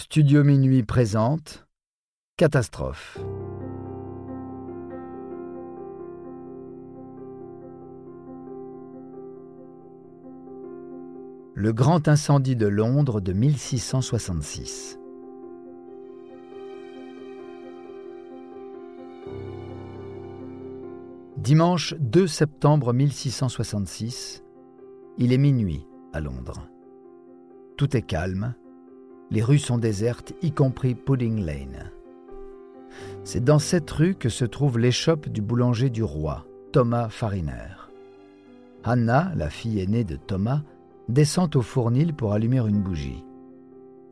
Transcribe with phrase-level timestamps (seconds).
[0.00, 1.66] Studio Minuit présente
[2.38, 3.18] Catastrophe.
[11.52, 14.98] Le grand incendie de Londres de 1666.
[21.36, 24.42] Dimanche 2 septembre 1666,
[25.18, 26.66] il est minuit à Londres.
[27.76, 28.54] Tout est calme,
[29.30, 31.90] les rues sont désertes, y compris Pudding Lane.
[33.24, 37.76] C'est dans cette rue que se trouve l'échoppe du boulanger du roi, Thomas Fariner.
[38.82, 40.62] Anna, la fille aînée de Thomas,
[41.08, 43.24] descend au fournil pour allumer une bougie.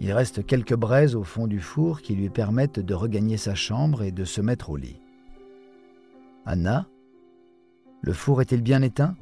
[0.00, 4.02] Il reste quelques braises au fond du four qui lui permettent de regagner sa chambre
[4.02, 5.00] et de se mettre au lit.
[6.46, 6.86] Anna,
[8.00, 9.16] le four est-il bien éteint?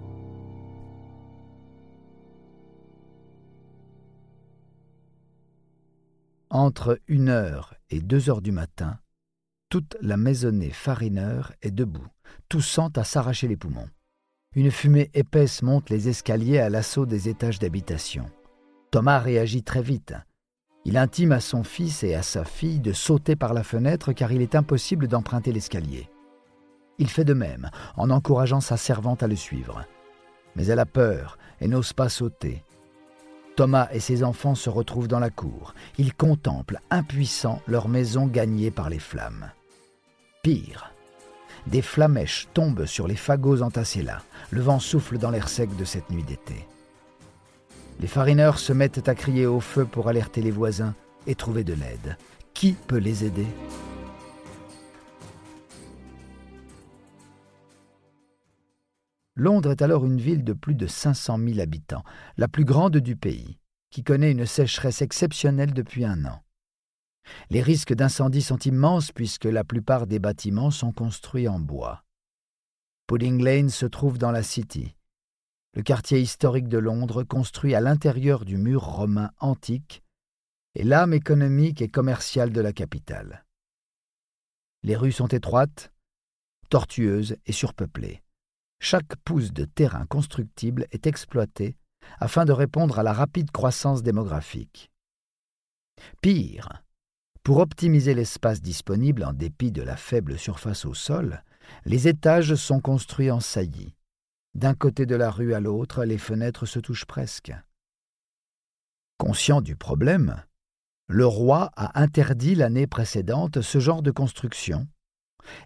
[6.51, 9.01] Entre une heure et deux heures du matin,
[9.69, 12.07] toute la maisonnée farineur est debout,
[12.49, 13.89] toussant à s'arracher les poumons.
[14.55, 18.27] Une fumée épaisse monte les escaliers à l'assaut des étages d'habitation.
[18.93, 20.15] Thomas réagit très vite.
[20.85, 24.31] Il intime à son fils et à sa fille de sauter par la fenêtre car
[24.31, 26.09] il est impossible d'emprunter l'escalier.
[26.99, 29.85] Il fait de même en encourageant sa servante à le suivre.
[30.55, 32.63] Mais elle a peur et n'ose pas sauter.
[33.57, 35.75] Thomas et ses enfants se retrouvent dans la cour.
[35.97, 39.51] Ils contemplent, impuissants, leur maison gagnée par les flammes.
[40.43, 40.93] Pire,
[41.67, 44.23] des flamèches tombent sur les fagots entassés là.
[44.51, 46.67] Le vent souffle dans l'air sec de cette nuit d'été.
[47.99, 50.95] Les farineurs se mettent à crier au feu pour alerter les voisins
[51.27, 52.19] et trouver de l'aide.
[52.53, 53.47] Qui peut les aider?
[59.37, 62.03] Londres est alors une ville de plus de 500 000 habitants,
[62.37, 63.59] la plus grande du pays,
[63.91, 66.43] qui connaît une sécheresse exceptionnelle depuis un an.
[67.51, 72.03] Les risques d'incendie sont immenses puisque la plupart des bâtiments sont construits en bois.
[73.07, 74.97] Pudding Lane se trouve dans la City,
[75.77, 80.03] le quartier historique de Londres construit à l'intérieur du mur romain antique
[80.75, 83.45] et l'âme économique et commerciale de la capitale.
[84.85, 85.93] Les rues sont étroites,
[86.71, 88.23] tortueuses et surpeuplées.
[88.89, 91.77] Chaque pouce de terrain constructible est exploité
[92.21, 94.93] afin de répondre à la rapide croissance démographique.
[96.23, 96.85] Pire,
[97.43, 101.43] pour optimiser l'espace disponible en dépit de la faible surface au sol,
[101.85, 103.97] les étages sont construits en saillie.
[104.55, 107.53] D'un côté de la rue à l'autre, les fenêtres se touchent presque.
[109.19, 110.45] Conscient du problème,
[111.09, 114.87] le roi a interdit l'année précédente ce genre de construction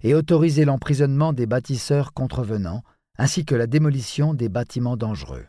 [0.03, 2.83] et autorisé l'emprisonnement des bâtisseurs contrevenants
[3.21, 5.47] ainsi que la démolition des bâtiments dangereux.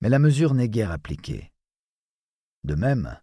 [0.00, 1.52] Mais la mesure n'est guère appliquée.
[2.64, 3.16] De même,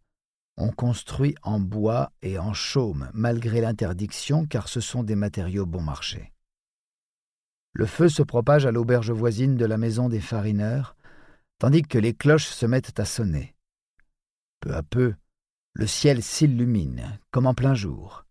[0.55, 5.81] on construit en bois et en chaume malgré l'interdiction car ce sont des matériaux bon
[5.81, 6.31] marché.
[7.73, 10.95] Le feu se propage à l'auberge voisine de la maison des farineurs,
[11.59, 13.57] tandis que les cloches se mettent à sonner.
[14.61, 15.15] Peu à peu,
[15.73, 18.25] le ciel s'illumine, comme en plein jour.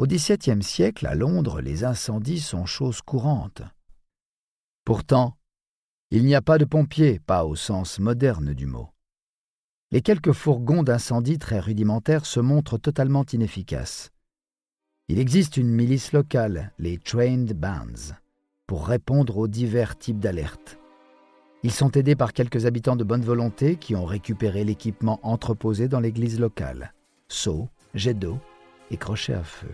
[0.00, 3.60] Au XVIIe siècle, à Londres, les incendies sont chose courante.
[4.86, 5.36] Pourtant,
[6.10, 8.88] il n'y a pas de pompiers, pas au sens moderne du mot.
[9.90, 14.08] Les quelques fourgons d'incendie très rudimentaires se montrent totalement inefficaces.
[15.08, 18.14] Il existe une milice locale, les Trained Bands,
[18.66, 20.78] pour répondre aux divers types d'alertes.
[21.62, 26.00] Ils sont aidés par quelques habitants de bonne volonté qui ont récupéré l'équipement entreposé dans
[26.00, 26.94] l'église locale
[27.28, 28.38] seaux, jets d'eau
[28.90, 29.68] et crochets à feu.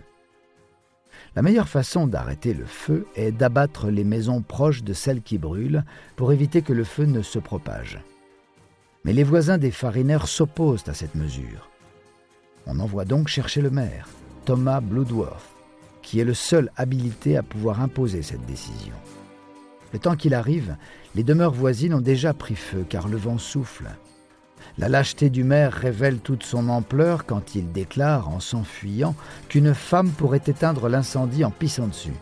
[1.35, 5.85] La meilleure façon d'arrêter le feu est d'abattre les maisons proches de celles qui brûlent
[6.17, 7.99] pour éviter que le feu ne se propage.
[9.05, 11.71] Mais les voisins des farineurs s'opposent à cette mesure.
[12.67, 14.09] On envoie donc chercher le maire,
[14.45, 15.55] Thomas Bloodworth,
[16.03, 18.95] qui est le seul habilité à pouvoir imposer cette décision.
[19.93, 20.77] Le temps qu'il arrive,
[21.15, 23.89] les demeures voisines ont déjà pris feu car le vent souffle.
[24.79, 29.15] La lâcheté du maire révèle toute son ampleur quand il déclare, en s'enfuyant,
[29.49, 32.13] qu'une femme pourrait éteindre l'incendie en pissant dessus.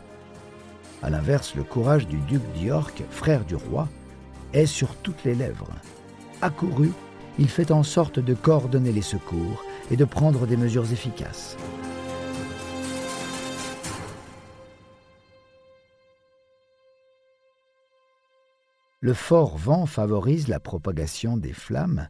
[1.03, 3.89] A l'inverse, le courage du duc d'York, frère du roi,
[4.53, 5.73] est sur toutes les lèvres.
[6.43, 6.93] Accouru,
[7.41, 11.57] il fait en sorte de coordonner les secours et de prendre des mesures efficaces.
[19.01, 22.09] Le fort vent favorise la propagation des flammes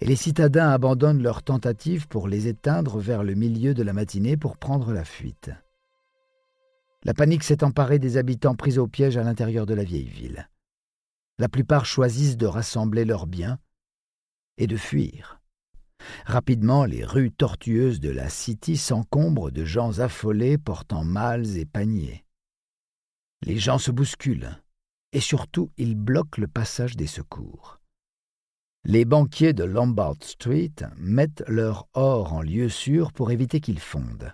[0.00, 4.36] et les citadins abandonnent leurs tentatives pour les éteindre vers le milieu de la matinée
[4.36, 5.50] pour prendre la fuite.
[7.04, 10.48] La panique s'est emparée des habitants pris au piège à l'intérieur de la vieille ville.
[11.38, 13.58] La plupart choisissent de rassembler leurs biens
[14.58, 15.40] et de fuir.
[16.24, 22.24] Rapidement, les rues tortueuses de la City s'encombrent de gens affolés portant malles et paniers.
[23.42, 24.60] Les gens se bousculent,
[25.12, 27.80] et surtout ils bloquent le passage des secours.
[28.88, 34.32] Les banquiers de Lombard Street mettent leur or en lieu sûr pour éviter qu'il fonde.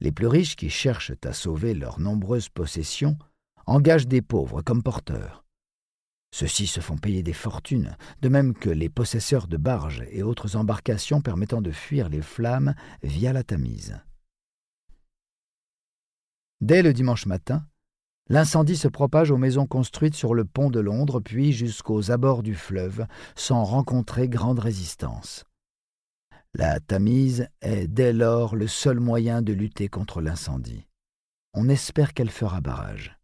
[0.00, 3.16] Les plus riches qui cherchent à sauver leurs nombreuses possessions
[3.64, 5.44] engagent des pauvres comme porteurs.
[6.34, 10.56] Ceux-ci se font payer des fortunes, de même que les possesseurs de barges et autres
[10.56, 13.96] embarcations permettant de fuir les flammes via la Tamise.
[16.60, 17.64] Dès le dimanche matin,
[18.28, 22.54] l'incendie se propage aux maisons construites sur le pont de Londres, puis jusqu'aux abords du
[22.54, 25.44] fleuve, sans rencontrer grande résistance.
[26.54, 30.86] La Tamise est dès lors le seul moyen de lutter contre l'incendie.
[31.52, 33.18] On espère qu'elle fera barrage.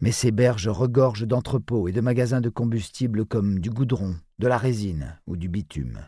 [0.00, 4.58] Mais ces berges regorgent d'entrepôts et de magasins de combustible comme du goudron, de la
[4.58, 6.00] résine ou du bitume.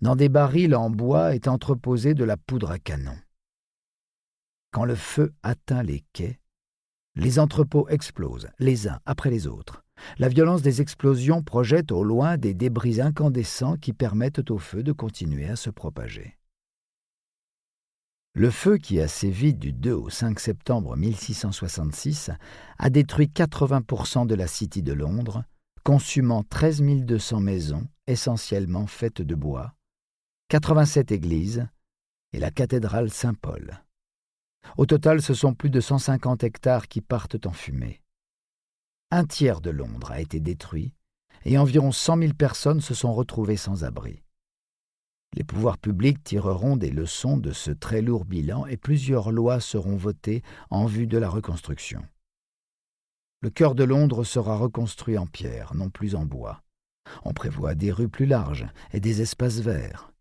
[0.00, 3.16] Dans des barils en bois est entreposée de la poudre à canon.
[4.70, 6.38] Quand le feu atteint les quais,
[7.18, 9.82] les entrepôts explosent, les uns après les autres.
[10.18, 14.92] La violence des explosions projette au loin des débris incandescents qui permettent au feu de
[14.92, 16.38] continuer à se propager.
[18.34, 22.30] Le feu qui a sévi du 2 au 5 septembre 1666
[22.78, 25.42] a détruit 80% de la City de Londres,
[25.82, 29.74] consumant 13 200 maisons, essentiellement faites de bois,
[30.50, 31.66] 87 églises
[32.32, 33.82] et la cathédrale Saint-Paul.
[34.76, 38.00] Au total, ce sont plus de 150 hectares qui partent en fumée.
[39.10, 40.92] Un tiers de Londres a été détruit
[41.44, 44.22] et environ 100 000 personnes se sont retrouvées sans abri.
[45.34, 49.96] Les pouvoirs publics tireront des leçons de ce très lourd bilan et plusieurs lois seront
[49.96, 52.02] votées en vue de la reconstruction.
[53.40, 56.62] Le cœur de Londres sera reconstruit en pierre, non plus en bois.
[57.24, 60.12] On prévoit des rues plus larges et des espaces verts.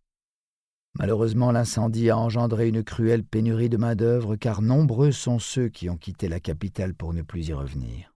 [0.96, 5.98] Malheureusement, l'incendie a engendré une cruelle pénurie de main-d'œuvre car nombreux sont ceux qui ont
[5.98, 8.14] quitté la capitale pour ne plus y revenir.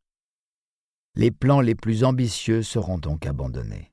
[1.15, 3.91] Les plans les plus ambitieux seront donc abandonnés.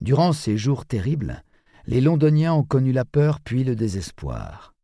[0.00, 1.44] Durant ces jours terribles,
[1.86, 4.74] les Londoniens ont connu la peur puis le désespoir.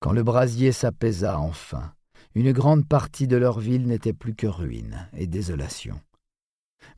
[0.00, 1.92] Quand le brasier s'apaisa enfin,
[2.34, 6.00] une grande partie de leur ville n'était plus que ruine et désolation.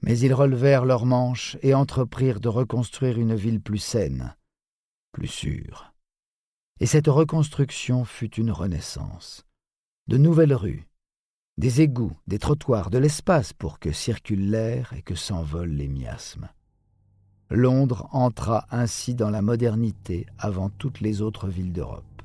[0.02, 4.35] Mais ils relevèrent leurs manches et entreprirent de reconstruire une ville plus saine,
[6.80, 9.44] Et cette reconstruction fut une renaissance.
[10.08, 10.86] De nouvelles rues,
[11.58, 16.48] des égouts, des trottoirs, de l'espace pour que circule l'air et que s'envolent les miasmes.
[17.48, 22.15] Londres entra ainsi dans la modernité avant toutes les autres villes d'Europe.